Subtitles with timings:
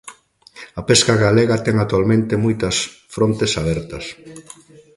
[0.79, 2.75] A pesca galega ten actualmente moitas
[3.15, 4.05] frontes abertas.